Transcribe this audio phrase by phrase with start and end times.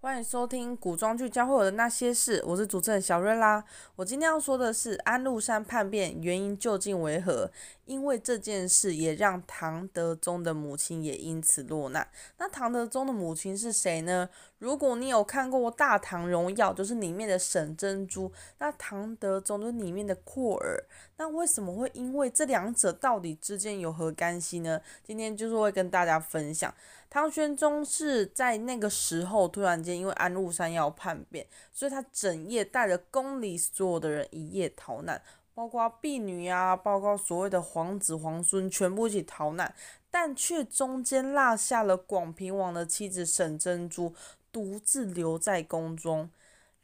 [0.00, 3.64] 欢迎收听古装剧教会我的那些事，我是主持人小瑞啦。
[3.96, 7.50] 我今天要说的是安禄山叛变原因究竟为何？
[7.84, 12.06] 因为这件事也让唐德宗的母亲也因此落难。
[12.36, 14.28] 那唐德宗的母亲是谁呢？
[14.58, 20.84] 如果你有看过《大唐荣耀》，就是里面的沈珍珠，那唐德宗就是里面的阔儿。
[21.16, 24.80] 那为什么会因为这两者到底之间有何干系呢？
[25.02, 26.72] 今天就是会跟大家分享。
[27.10, 35.20] 唐玄宗是在那个时候突然间因为安禄山要叛变，所以他整夜带着宫里所有的人一夜逃难，
[35.54, 39.74] 包括婢女啊，包括所谓的皇子皇孙，全部一起逃难，
[40.10, 44.14] 但却中间落下了广平王的妻子沈珍珠
[44.52, 46.30] 独自留在宫中。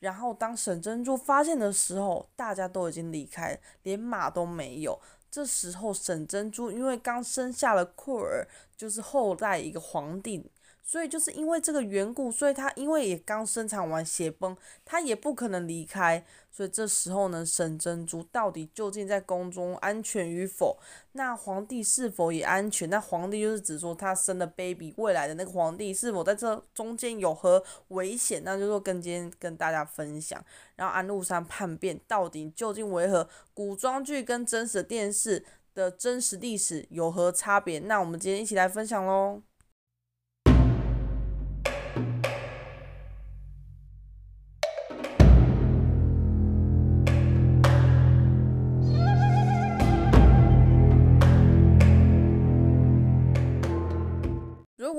[0.00, 5.00] 然后当沈珍珠发现的时候，大家都已经离开，连马都没有。
[5.34, 10.48] 这时候，沈珍珠因为刚生下了库尔，就是后代一个皇帝，
[10.86, 16.22] 所以就是因为这个缘故，所以他因为也刚生产完血崩，他也不可能离开。
[16.50, 20.78] 所以这时候呢，沈珍珠到底究竟在宫中安全与否？
[21.12, 22.88] 那皇帝是否也安全？
[22.90, 28.42] 那皇帝就是指说他生的 baby，未来的那个皇帝是否在这中间有何危险？
[28.44, 30.40] 那就说跟今天跟大家分享。
[30.76, 33.28] 然后安禄山叛变到底究竟为何？
[33.54, 37.80] 古装剧跟真实电视的真实历史有何差别？
[37.80, 39.42] 那我们今天一起来分享喽。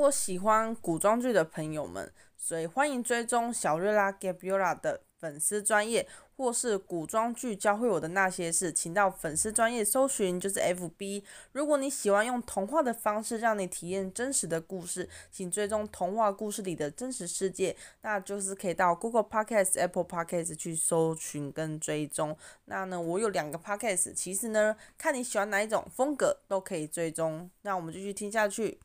[0.05, 11.23] 果喜欢古装剧的朋友们，所以欢迎追踪小瑞拉 Gabriela 的粉丝专业，或是古装剧教会我的那些事，请到粉丝专业搜寻就是 FB。
[11.53, 22.37] 如果你喜欢用童话的方式让你体验真实的故事，请追踪童话故事里的真实世界，那就是可以到 Google Podcast、Apple Podcast 去搜寻跟追踪。
[22.65, 27.49] 那呢，我有两个 Podcast，其实呢，看你喜欢哪一种风格都可以追踪。
[27.63, 28.79] 那我们继续听下去。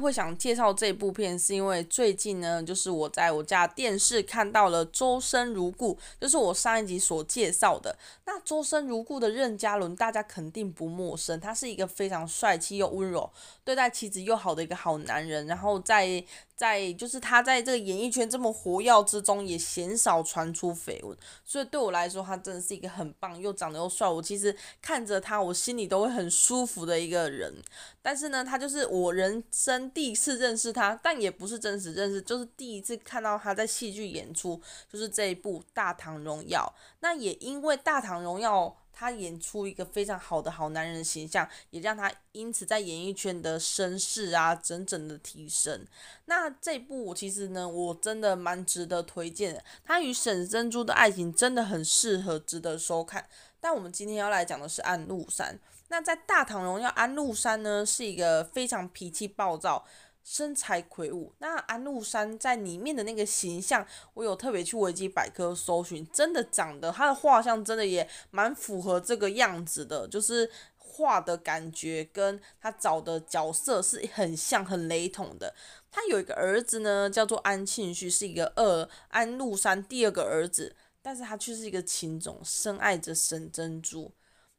[0.00, 7.96] 会想介绍这部片，是因为最近呢，就是我在我家电视看到了《周生如故》，就是我上一集所介绍的。
[8.24, 13.30] 那《周生如故》的任嘉伦，大家肯定不陌生，他是一个非常帅气又温柔、
[13.64, 15.46] 对待妻子又好的一个好男人。
[15.46, 16.24] 然后在
[16.62, 24.08] 在就是他在这个演艺圈这么活跃之中，也鲜少传出绯闻，所以对我来说，他真的是一个很棒又长得又帅。
[24.08, 27.52] 我其实看着他，我心里都会很舒服的一个人。
[28.00, 36.72] 但是呢，他就是我人生第一次认识他，但也不是真实认识，就是第一次看到他在戏剧演出，就是这一部《大唐荣耀》。
[37.00, 38.66] 那也因为《大唐荣耀》。
[38.92, 45.86] 他演出一个非常好的好男人形象，也让他因此在演艺圈的声势啊，整整的提升。
[46.26, 49.62] 那这部其实呢，我真的蛮值得推荐。
[49.84, 53.26] 他与沈珍珠的爱情真的很适合，值得收看。
[53.60, 55.58] 但我们今天要来讲的是安禄山。
[55.88, 59.84] 那在《大唐荣耀》，安禄山呢是一个非常脾气暴躁。
[60.24, 75.54] 身材魁梧，那安禄山在里面的那个形象，我有特别去维基百科搜寻，真的长得他的画像真的也蛮符合这个样子的，就是画的感觉跟他找的角色是很像、很雷同的。
[75.90, 84.12] 他有一个儿子呢，叫做安庆绪，是一个二安禄山第二个儿子，但是他却是一个情种，深爱着沈珍珠。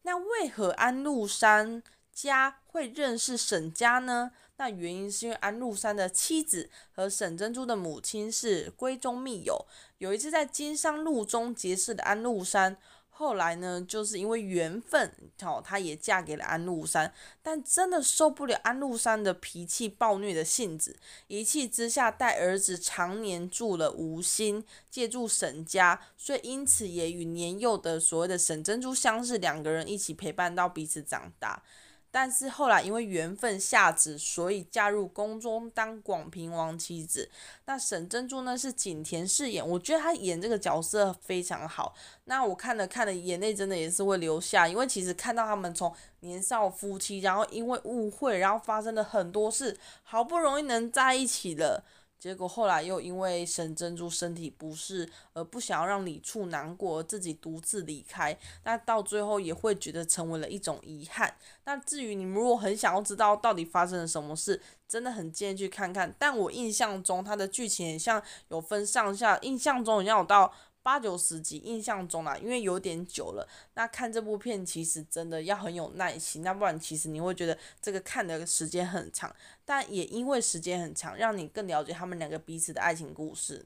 [0.04, 1.82] 那为何安禄山
[2.14, 4.32] 家会认识沈家呢？
[4.58, 9.66] 那原因是因为安禄山的妻子和沈珍珠的母亲是闺中密友。
[9.98, 12.78] 有一次在经商路中结识的安禄山，
[13.10, 17.12] 后来呢，就是因为缘分，哦，她也嫁给了安禄山。
[17.42, 20.96] 但真的受不了安禄山的脾气暴虐的性子，
[21.28, 31.64] 一气之下带儿子常年住了吴兴，借住沈家，所以因此也与年幼的所谓的沈珍珠相识，两个人一起陪伴到彼此长大。
[32.14, 37.28] 但是后来因为缘分下旨，所以嫁入宫中当广平王妻子。
[37.66, 41.96] 那沈珍珠呢是景甜饰演，我觉得她演这个角色非常好。
[42.26, 51.84] 那我看了看了，眼泪真的也是会流下，因为其实看到他们从年少夫妻，然后因为误会，然后发生了很多事，好不容易能在一起了，
[52.24, 58.40] 结果后来又因为沈珍珠身体不适，而不想要让李处难过，而自己独自离开。
[58.64, 61.36] 那到最后也会觉得成为了一种遗憾。
[61.66, 66.16] 那至于你们如果很想要知道到底发生了什么事，真的很建议去看看。
[66.18, 70.54] 但我印象中它的剧情很像有分上下，印象中好像有到。
[70.84, 73.48] 八九十集，印象中啦，因为有点久了。
[73.76, 79.34] 那看这部片其实真的要很有耐心，那不然其实你会觉得这个看的时间很长。
[79.64, 83.66] 但也因为时间很长，让你更了解他们两个彼此的爱情故事。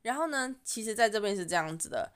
[0.00, 2.10] 然后呢，其实在这边是这样子的，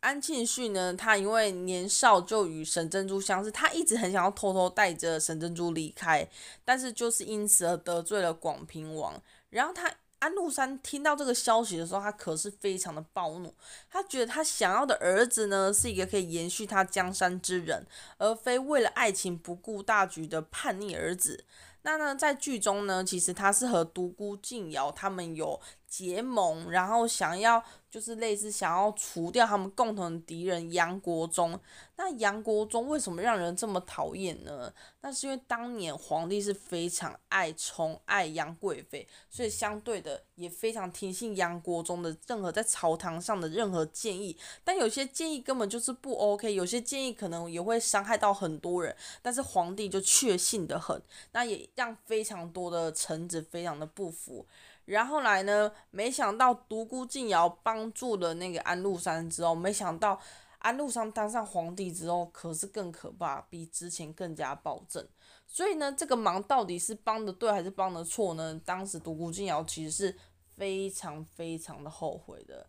[0.00, 6.26] 安庆绪呢，他因为年少就与沈珍珠相识，他一直很想要偷偷带着沈珍珠离开，
[6.64, 9.94] 但是就是因此而得罪了广平王，然后他。
[10.24, 13.52] 安禄山听到这个消息的时候，他可是非常的暴怒。
[13.90, 17.86] 他觉得他想要的儿子呢，是一个可以延续他江山之人，
[18.16, 21.44] 而非为了爱情不顾大局的叛逆儿子。
[21.82, 25.60] 那呢，在剧中呢，其实他是和独孤靖瑶他们有
[25.94, 31.56] 结盟，然后想要就是类似想要除掉他们共同敌人杨国忠。
[31.94, 34.74] 那杨国忠为什么让人这么讨厌呢？
[35.02, 44.36] 那是因为当年皇帝是非常爱宠爱杨贵妃，所以相对的也非常听信杨国忠的任何在朝堂上的任何建议。
[44.64, 48.92] 但有些建议根本就是不 OK，有些建议可能也会伤害到很多人。
[49.22, 51.00] 但是皇帝就确信得很，
[51.30, 54.44] 那也让非常多的臣子非常的不服。
[54.84, 60.20] 然后来呢，没想到独孤靖瑶帮助了那个安禄山之后，没想到
[60.58, 65.06] 安禄山当上皇帝之后，可是更可怕，比之前更加暴政。
[65.46, 68.60] 所以呢，这个忙到底是帮的对还是帮的错呢？
[68.64, 70.16] 当时独孤靖瑶其实是
[70.56, 72.66] 非常非常的后悔的。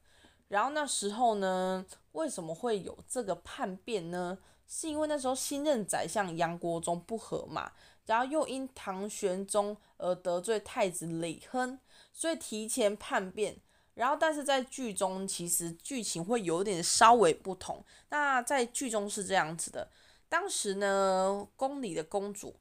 [0.48, 4.38] 然后那时候呢，为什么会有这个叛变呢？
[4.68, 7.72] 是因为那时候新任宰相杨国忠不和嘛，
[8.06, 11.80] 然后又因唐玄宗而得罪太子李亨。
[12.18, 13.58] 所以提前叛变，
[13.94, 17.84] 然后但是在剧中其实剧情会有点稍微不同。
[18.10, 19.92] 那在剧中是这样子的，
[20.30, 22.56] 当时呢，宫里的公主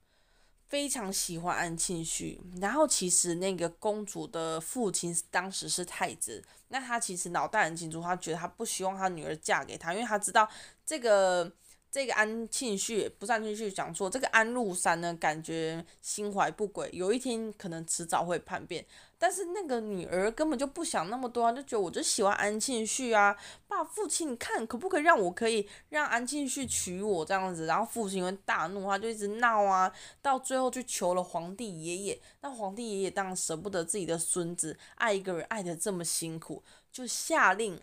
[0.67, 10.49] 非常喜欢安庆绪，然后其实那个公主的父亲当时是太子，那他其实脑袋很清楚，他觉得他不希望他女儿嫁给他，因为他知道
[10.85, 11.50] 这个。
[11.94, 18.85] 这个安庆绪不是安庆绪讲错，这个安禄山呢，感觉心怀不轨，有一天可能迟早会叛变。
[19.17, 23.37] 但是那个女儿根本就不想那么多啊，就觉得我就喜欢安庆绪啊，
[23.69, 27.67] 爸父亲，你看可不可以让我可以让安庆绪娶我这样子？
[27.67, 32.20] 然后父亲因为大怒，他就一直闹啊，到最后去求了皇帝爷爷。
[32.40, 37.81] 那皇帝爷爷当然舍不得自己的孙子爱一个人爱得这么辛苦，就下令。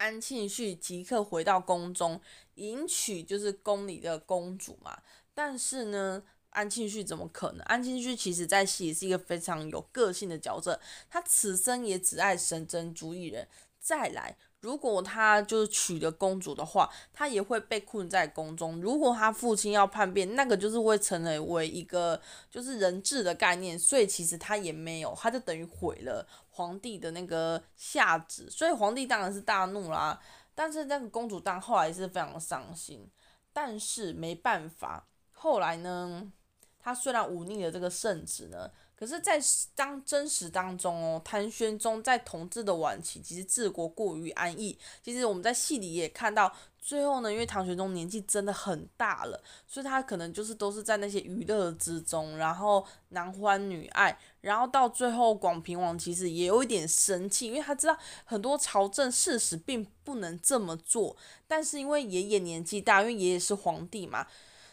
[0.00, 2.18] 安庆绪即刻回到宫中，
[2.54, 4.98] 迎娶就是宫里的公主嘛。
[5.34, 7.60] 但是呢，安庆绪怎么可能？
[7.66, 10.80] 安庆绪其实在戏里是一个非常有个性的角色，
[11.10, 13.46] 他此生也只爱沈珍珠一人。
[13.78, 14.38] 再来。
[14.60, 18.80] 如果他就是娶了公主的话，他也会被困在宫中。
[18.80, 22.20] 如果他父亲要叛变，那个就是会成为为一个
[22.50, 28.50] 就是人质的概念，所以其实他也没有，他就等于毁了皇帝的那个下旨。
[28.50, 30.20] 所以皇帝当然是大怒啦，
[30.54, 33.08] 但是那个公主当后来是非常伤心，
[33.52, 36.30] 但是没办法，后来呢，
[36.78, 38.70] 他虽然忤逆了这个圣旨呢。
[39.00, 39.40] 可是，在
[39.74, 44.78] 当真实当中哦，唐玄宗在统治的晚期，其实治国过于安逸。
[45.02, 61.16] 其实我们在戏里也看到，最后呢，因为唐玄宗年纪真的很大了，所以他可能就是都是在那些娱乐之中，然后男欢女爱，然后到最后，广平王其实也有一点生气，因为他知道很多朝政事实并不能这么做，
[61.48, 64.26] 但是因为爷爷年纪大，因为爷爷是皇帝嘛。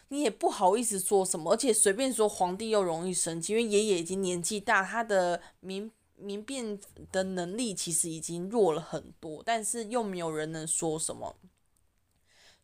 [0.08, 6.80] 你也不好意思说什么，而且随便说皇帝又容易生气，因为爷爷已经年纪大，他的明明辨
[7.12, 11.36] 的能力其实已经弱了很多，但是又没有人能说什么。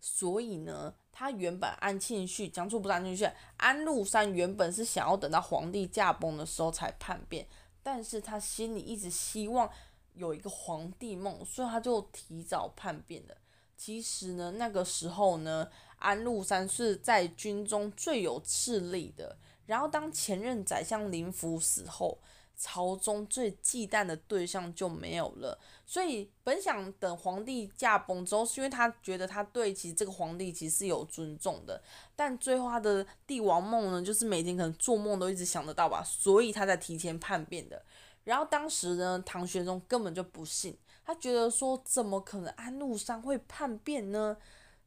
[0.01, 7.47] 所以呢，他原本安庆绪讲错不是安庆绪，安禄山原本是想要等到皇帝驾崩的时候才叛变，
[7.83, 9.71] 但是他心里一直希望
[10.15, 13.37] 有一个皇帝梦，所以他就提早叛变了。
[13.77, 15.69] 其实呢，那个时候呢。
[15.97, 22.19] 安禄山是在军中最有势力的，然后当前任宰相林福死后，
[22.55, 25.59] 朝中最忌惮的对象就没有了。
[25.87, 31.83] 所以本想等皇帝驾崩之后，是因为他觉得他对其实这个皇帝其实是有尊重的，
[32.15, 37.83] 但最后他的帝王梦呢，就是每天可能做梦都一直想得到吧，所以他才提前叛变的。
[38.25, 44.37] 然后当时呢，唐玄宗根本就不信，他觉得说怎么可能安禄山会叛变呢？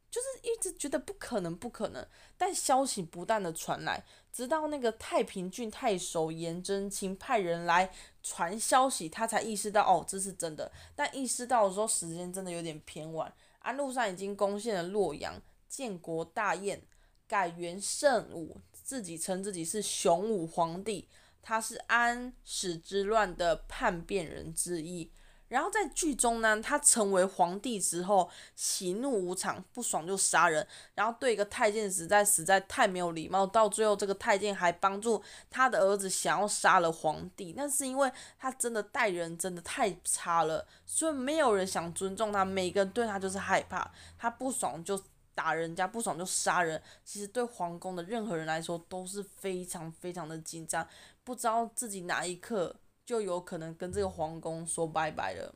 [0.09, 2.07] 就是一直觉得不可能，不可能。
[2.37, 7.91] 但消息不断的传来，直到那个太平郡太守颜真卿派人来
[8.23, 10.71] 传消息，他才意识到哦，这是真的。
[10.95, 13.31] 但意识到的时候，时间真的有点偏晚。
[13.59, 16.81] 安禄山已经攻陷了洛阳，建国大宴，
[17.27, 21.09] 改元圣武，自己称自己是雄武皇帝。
[21.47, 25.09] 他是安史之乱的叛变人之一。
[25.47, 30.67] 然后在剧中呢，他成为皇帝之后，喜怒无常，不爽就杀人。
[30.93, 37.53] 然后对一个太监实在实在太没有礼貌，到最后这个太监还帮助他的儿子想要杀了皇帝。
[37.55, 43.89] 那是因为他真的待人真的太差了，所以没有人想尊重他，每个人对他就是害怕。
[44.17, 45.01] 他不爽就
[45.33, 46.81] 打人家，不爽就杀人。
[47.05, 50.85] 其实对皇宫的任何人来说都是非常非常的紧张，
[51.27, 52.77] 不知道自己哪一刻。
[53.05, 55.55] 就有可能跟这个皇宫说拜拜了。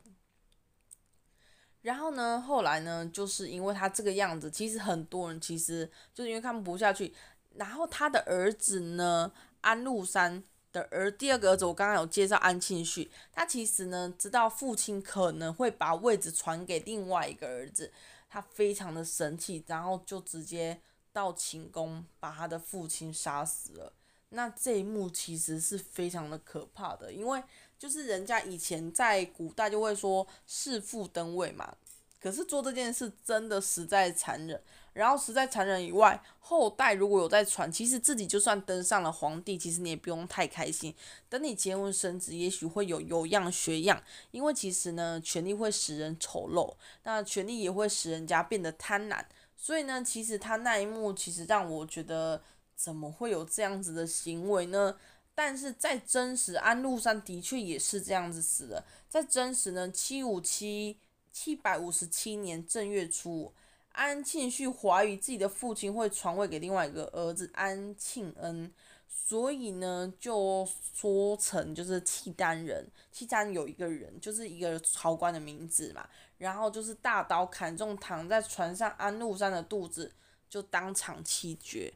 [1.82, 7.14] 然后呢，后来呢，就是因为他这个样子，其实很多人其实就是因为看不下去。
[7.56, 17.92] 然后他的儿子呢，安禄山的儿第二个儿子，我刚刚有介绍安庆绪，他其实呢知道父亲可能会把位置传给另外一个儿子，
[18.30, 20.80] 他非常的生气，然后就直接
[21.12, 23.92] 到寝宫把他的父亲杀死了。
[24.34, 27.42] 那这一幕其实是非常的可怕的，因为
[27.78, 31.74] 就是人家以前在古代就会说弑父登位嘛，
[32.20, 34.60] 可是做这件事真的实在残忍。
[34.94, 40.94] 然后实在残忍以外，后代如果有在传，其实自己就算登上了皇帝，其实你也不用太开心。
[41.30, 46.74] 等你结婚生子，也许会有有样学样，因为其实呢，权力会使人丑陋，
[47.04, 49.24] 那权力也会使人家变得贪婪。
[49.56, 52.42] 所以呢，其实他那一幕其实让我觉得。
[52.82, 54.96] 怎么会有这样子的行为呢？
[55.36, 58.84] 但是在真实，安禄山的确也是这样子死的。
[59.08, 60.98] 在真实呢，七五七
[61.30, 63.52] 七百五十七年正月初，
[63.92, 68.72] 安庆绪怀疑自己的父亲会传位给另外一个儿子安庆恩，
[69.06, 72.84] 所以呢就说成就是契丹人。
[73.12, 76.04] 契丹有一个人，就是一个朝官的名字嘛，
[76.36, 80.12] 然后就是大刀砍中躺在船上安禄山的肚子，
[80.50, 81.94] 就当场气绝。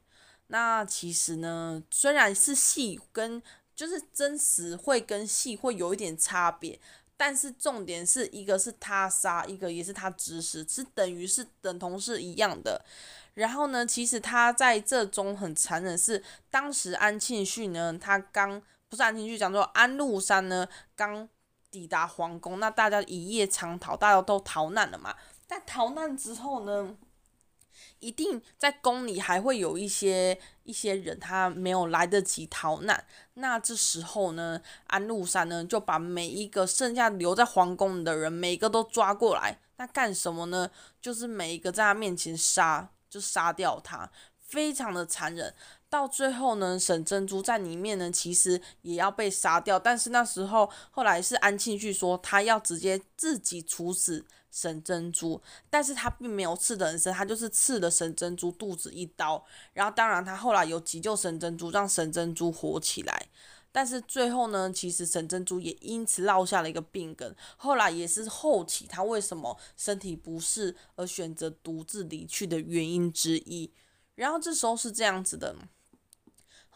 [0.49, 3.43] 那其实呢，虽然是戏跟
[3.75, 6.79] 就是真实会跟戏会有一点差别，
[7.17, 12.85] 但是重点是一个是他杀，一个也是他指使，是等于是等同是一样的。
[13.35, 21.29] 然后呢，其实他在这中很残忍，是当时安庆绪呢，他刚不是安庆绪讲说安禄山呢刚
[21.71, 25.15] 抵达皇宫，那大家一夜长逃，大家都逃难了嘛。
[25.47, 26.97] 但逃难之后呢，
[28.01, 33.05] 一定在宫里还会有一些一些人，他没有来得及逃难。
[33.35, 39.59] 那这时候呢，安禄山呢就把每一个剩下留在皇宫的人，每一个都抓过来。
[39.77, 40.71] 那干什么呢？
[41.01, 45.55] 就是每一个在他面前杀，就杀掉他，非常的残忍。
[45.89, 49.79] 到最后呢，沈珍珠在里面呢，其实也要被杀掉。
[49.79, 54.25] 但是那时候后来是安庆绪说，他要直接自己处死。
[54.57, 59.45] 沈珍珠，但是他并没有刺得很深，他就是刺了沈珍珠肚子一刀，
[59.75, 63.29] 然后当然他后来有急救沈珍珠，让沈珍珠活起来，
[63.71, 73.71] 但是最后呢，其实沈珍珠也因此落下了一个病根，后来也是后期他为什么身体不适而选择独自离去的原因之一，
[74.15, 75.55] 然后这时候是这样子的。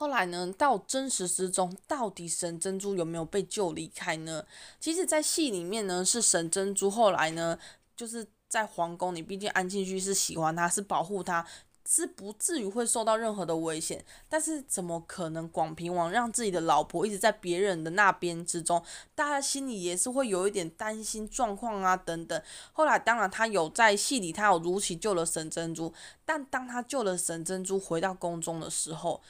[0.01, 4.47] 后来呢，到真实之中，到底沈珍珠有没有被救离开呢？
[4.81, 7.59] 其实，在戏里面呢，是沈珍珠后来呢，
[7.95, 11.47] 就是在皇宫里，毕竟安庆绪是喜欢他，是保护他，
[11.87, 14.03] 是不至于会受到任何的危险。
[14.27, 18.83] 但是，怎么可能广平王让自己的老婆一直在别人的那边之中？
[19.15, 22.43] 大家心里也是会有一点担心状况啊，等等。
[22.73, 25.93] 后来，当然他有在戏里，他有如期救了沈珍珠，
[26.25, 29.21] 但当他救了沈珍珠回到宫中的时候，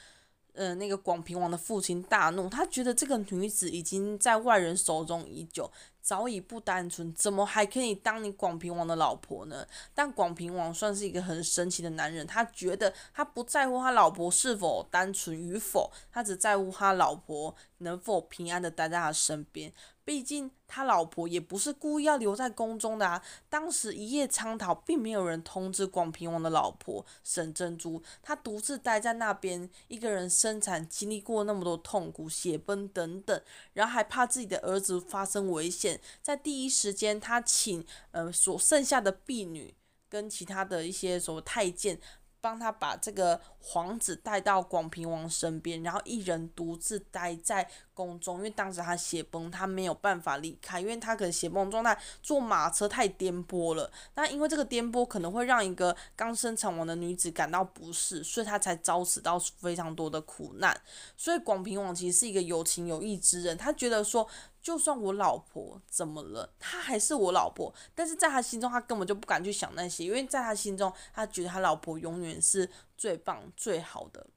[0.53, 9.65] 呃，那个广平王的父亲大怒，他觉得这个女子已经在外人手中已久，早已不单纯，怎么还可以当你广平王的老婆呢？
[9.93, 19.71] 但广平王算是一个很神奇的男人，他觉得他不在乎他老婆是否单纯与否，他只在乎他老婆能否平安的待在他身边。
[20.11, 23.23] 毕竟他老婆也不是故意要留在宫中的啊。
[23.47, 33.41] 当时一夜昌逃，并没有人通知广平王的老婆沈珍珠，她独自待在那边，一个人生产，经历过那么多痛苦、血崩等等，
[33.71, 39.73] 然后还怕自己的儿子发生危险，在第一时间，他请呃所剩下的婢女
[40.09, 41.97] 跟其他的一些什么太监，
[42.41, 53.89] 帮他把这个皇子带到广平王身边，然后一人独自待在宫中，因为当时他血崩，他没有办法离开，因为他可能血崩状态坐马车太颠簸了。
[54.15, 60.75] 那因为这个颠簸可能会让一个刚生产完的女子感到不适，所以他才遭此到非常多的苦难。
[61.15, 64.27] 所以广平王其实是一个有情有义之人，他觉得说。
[64.61, 67.73] 就算我老婆怎么了，她还是我老婆。
[67.95, 74.27] 但是在他心中，他根本就不敢去想那些，因为在他心中，他觉得他老婆永远是最棒、最好的。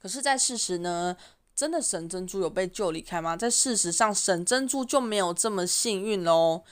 [0.00, 1.16] 可是，在事实呢，
[1.54, 3.36] 真的沈珍珠有被救离开吗？
[3.36, 6.64] 在事实上，沈珍珠就没有这么幸运喽。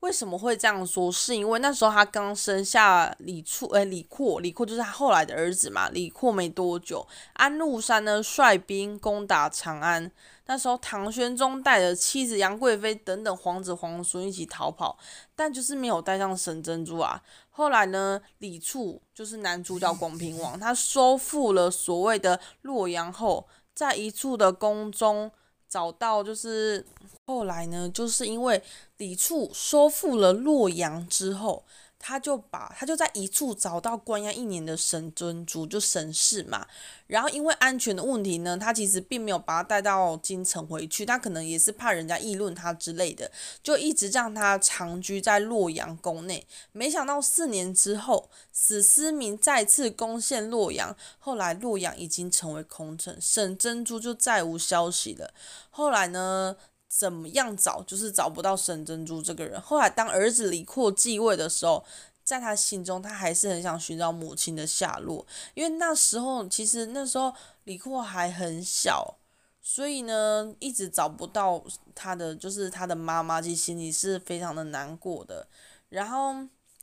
[0.00, 1.10] 为什么会这样说？
[1.10, 5.88] 是因为那时候他刚生下李处，诶，李阔，李阔就是他后来的儿子嘛。
[5.88, 10.10] 李阔没多久，安禄山呢率兵攻打长安。
[10.46, 14.96] 那时候唐玄宗带着妻子杨贵妃等等皇子皇孙一起逃跑，
[15.34, 17.20] 但就是没有带上沈珍珠啊。
[17.50, 25.30] 后来呢，李处就是男主角广平王，他收复了所谓的洛阳后，在一处的宫中
[25.68, 26.84] 找到就是。
[27.26, 28.62] 后来呢，就是因为
[28.96, 31.62] 李处收复了洛阳之后，
[31.98, 36.66] 他就把他就在一处找到关押一年的沈珍珠，就沈氏嘛。
[37.06, 43.30] 然后因为安全的问题呢，他其实并没有把他带到京城回去，他可能也是怕人家议论他之类的，
[43.62, 46.46] 就一直让他长居在洛阳宫内。
[46.72, 55.32] 没想到四年之后，史思明再次攻陷洛阳，后来洛阳已经成为空城，沈珍珠就再无消息了。
[55.70, 56.56] 后来呢，
[56.88, 59.60] 怎么样找，就是找不到沈珍珠这个人。
[59.60, 61.84] 后来当儿子李阔继位的时候，
[62.24, 67.32] 在他心中，他还是很想寻找母亲的下落，因为那时候其实那时候
[67.64, 69.16] 李阔还很小，
[69.60, 71.62] 所以呢，一直找不到
[71.94, 75.46] 他的，就是他的妈妈，其实心里是非常的难过的。
[75.90, 76.34] 然后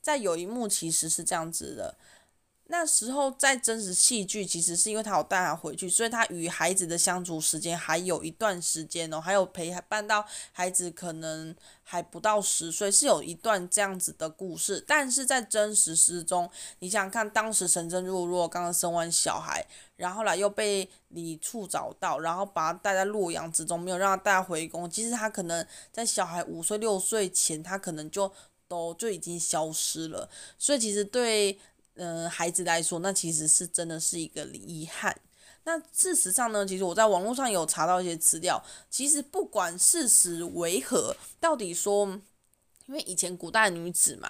[0.02, 1.96] 在有一幕其实是这样子的。
[2.68, 14.84] 那时候在真实戏剧，其实是因为他有带他回去，所以他与孩子的相处时间还有一段时间哦，还有陪伴到孩子可能还不到十岁，是有一段这样子的故事。
[14.88, 19.64] 但是在真实之中，你想想看，当时沈珍珠如果刚刚生完小孩，
[19.96, 28.32] 然后来又被李处找到，然后把他带在洛阳之中，没有让他带回宫，其实他可能在小孩五岁六岁前，他可能就
[28.68, 30.28] 都就已经消失了。
[30.58, 31.60] 所以其实对。
[31.96, 35.16] 嗯、呃，孩子来说，那其实是真的是一个遗憾。
[35.64, 42.06] 那事实上呢，其实我在网络上有查到一些资料，其实不管事实为何，到底说，
[42.86, 44.30] 因为以前古代女子嘛。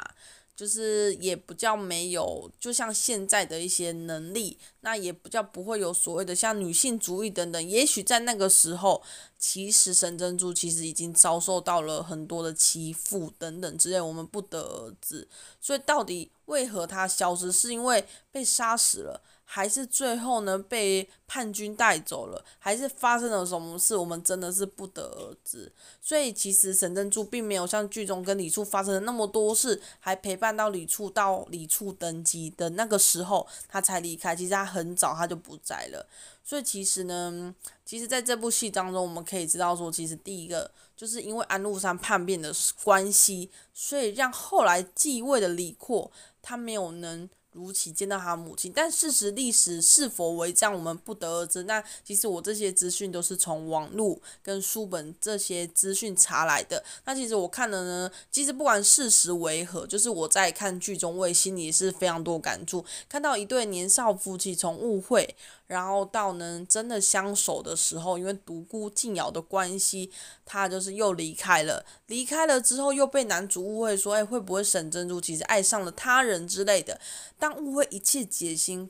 [0.55, 7.62] 就是也不叫没有，就像现在的一些能力，那也不叫不会有所谓的像女性主义等等。
[7.69, 9.04] 也许在那个时候，
[9.38, 15.28] 其实沈珍珠其实已经遭受到了很多的欺负等等之类，我们不得而知。
[15.60, 19.21] 所以到底为何他消失，是因为被杀死了？
[19.47, 23.95] 还是最后呢，被叛军带走了，还是发生了什么事？
[23.95, 25.71] 我们真的是不得而知。
[26.01, 34.36] 所以其实沈珍珠并没有像剧中跟李处发生了那么多事，还陪伴到李处到李处登基的那个时候，他才离开。
[34.36, 36.08] 其实他很早他就不在了。
[36.43, 37.53] 所以其实呢，
[37.86, 42.52] 其实在这部戏当中，我们可以知道说，其实第一个就是因为安禄山叛变的
[42.84, 47.30] 关系，所以让后来继位的李阔他没有能。
[47.56, 51.63] 如期见到他母亲，但事实历史是否为这样，我们不得而知。
[51.63, 56.84] 那其实我这些资讯都是从网络跟书本这些资讯查来的。
[57.06, 62.84] 那其实我看了呢，其实不管事实为何，就是我在看剧中，我也心里是非常多感触。
[63.08, 65.36] 看到一对年少夫妻从误会。
[65.68, 70.12] 然后到呢，真的相守的时候，因为独孤靖瑶的关系，
[70.46, 71.84] 他就是又离开了。
[72.06, 77.02] 离开了之后，又被男主误会说，哎，会不会沈珍珠其实爱上了他人之类的？
[77.45, 78.89] 当误会一切解心，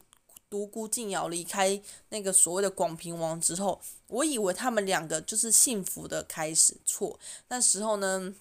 [0.49, 6.77] 独孤靖瑶离开那个所谓的广平王之后，我以为他们两个就是幸福的开始。
[6.85, 8.33] 错，那时候呢，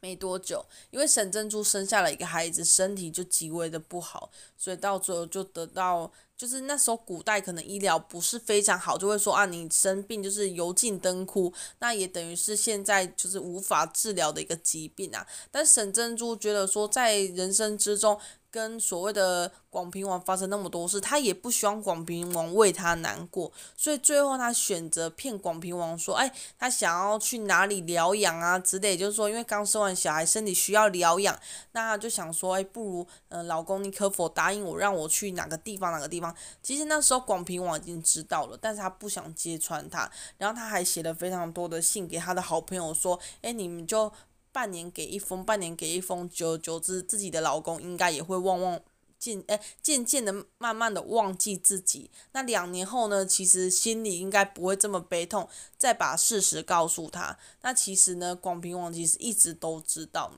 [0.00, 6.12] 没多久，因为沈珍珠生下了一个孩子，身体就极为的不好，所以到最后就得到。
[6.36, 15.26] 就是那时候古代可能医疗不是非常好，就会说啊，你生病就是油尽灯枯，那也等于是现在就是无法治疗的一个疾病啊。
[15.50, 18.20] 但沈珍珠觉得说，在人生之中。
[18.50, 31.38] 跟所谓的广平王发生那么多事，他也不希望广平王为他难过，所以最后他选择骗广平王说，哎，他想要去哪里疗养啊之类，就是说因为刚生完小孩，身体需要疗养，
[31.72, 36.34] 那他就想说，哎，不如，嗯、老公你可否答应我，让我去哪个地方哪个地方？
[36.62, 44.10] 其实那时候广平王已经知道了，但是他不想揭穿他，然后他还写了非常多的信给他的好朋友说，哎，你们就。
[44.58, 48.80] 半年给一封，半年给一封，久而久之，自己的老公应该也会忘忘，
[49.16, 52.10] 渐诶渐渐的慢慢的忘记自己。
[52.32, 55.48] 那两年后呢，其实心里应该不会这么悲痛。
[55.76, 57.38] 再把事实告诉他。
[57.62, 60.32] 那其实呢，广平王其实一直都知道。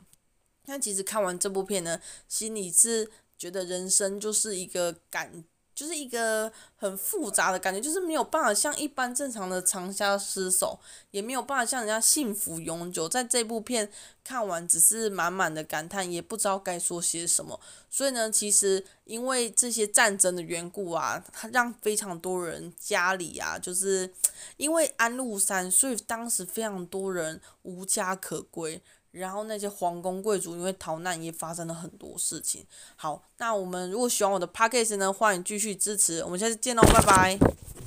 [0.66, 5.42] 那其实看完这部片呢，心里是觉得人生就是一个感。
[5.80, 10.78] 就是一个很复杂的感觉，就是没有办法像一般正常的长相厮守，
[11.10, 13.08] 也没有办法像人家幸福永久。
[13.08, 13.90] 在这部片
[14.22, 17.58] 看完，只是满满的感叹，也不知道该说些什么。
[17.88, 24.12] 所以呢，其实因为这些战争的缘故啊，它让非常多人家里啊，就是
[24.58, 28.82] 因为安禄山，所以当时非常多人无家可归。
[29.10, 32.64] 然后那些皇宫贵族因为逃难也发生了很多事情。
[32.96, 36.20] 好，那我们如果喜欢我的 podcast 呢，欢迎继续支持。
[36.24, 37.79] 我们下次见喽，拜拜。